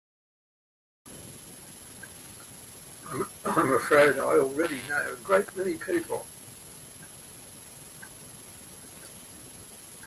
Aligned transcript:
I'm 3.45 3.73
afraid 3.73 4.15
I 4.17 4.39
already 4.39 4.79
know 4.89 5.13
a 5.13 5.23
great 5.23 5.55
many 5.55 5.77
people. 5.77 6.25